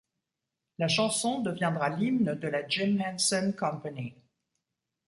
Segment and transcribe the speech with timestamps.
[0.79, 4.15] La chanson deviendra l'hymne de la Jim Henson Company.